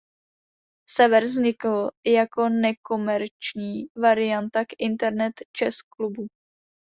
Server 0.89 1.23
vznikl 1.23 1.89
jako 2.07 2.49
nekomerční 2.49 3.85
varianta 4.01 4.65
k 4.65 4.67
Internet 4.79 5.33
Chess 5.59 5.77
Clubu. 5.97 6.27